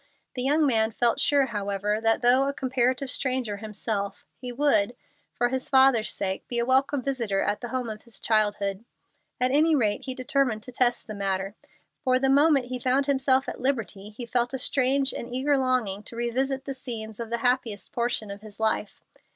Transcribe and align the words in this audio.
The 0.33 0.41
young 0.41 0.65
man 0.65 0.89
felt 0.89 1.19
sure, 1.19 1.45
however, 1.45 1.99
that 2.01 2.23
though 2.23 2.47
a 2.47 2.53
comparative 2.55 3.11
stranger 3.11 3.57
himself, 3.57 4.25
he 4.35 4.51
would, 4.51 4.95
for 5.35 5.49
his 5.49 5.69
father's 5.69 6.09
sake, 6.11 6.47
be 6.47 6.57
a 6.57 6.65
welcome 6.65 7.03
visitor 7.03 7.43
at 7.43 7.61
the 7.61 7.67
home 7.67 7.87
of 7.87 8.01
his 8.01 8.19
childhood. 8.19 8.83
At 9.39 9.51
any 9.51 9.75
rate 9.75 10.05
he 10.05 10.15
determined 10.15 10.63
to 10.63 10.71
test 10.71 11.05
the 11.05 11.13
matter, 11.13 11.53
for 12.03 12.17
the 12.17 12.29
moment 12.29 12.65
he 12.65 12.79
found 12.79 13.05
himself 13.05 13.47
at 13.47 13.61
liberty 13.61 14.09
he 14.09 14.25
felt 14.25 14.55
a 14.55 14.57
strange 14.57 15.13
and 15.13 15.27
an 15.27 15.35
eager 15.35 15.55
longing 15.55 16.01
to 16.05 16.15
revisit 16.15 16.65
the 16.65 16.73
scenes 16.73 17.19
of 17.19 17.29
the 17.29 17.37
happiest 17.45 17.91
portion 17.91 18.31
of 18.31 18.41
his 18.41 18.59
life. 18.59 19.03